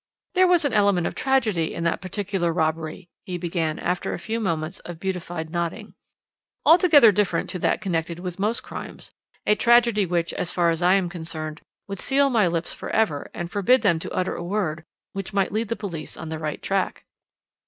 [0.33, 4.39] "There was an element of tragedy in that particular robbery," he began, after a few
[4.39, 5.93] moments of beatified knotting,
[6.65, 9.13] "altogether different to that connected with most crimes;
[9.45, 13.29] a tragedy which, as far as I am concerned, would seal my lips for ever,
[13.35, 14.83] and forbid them to utter a word,
[15.13, 17.05] which might lead the police on the right track."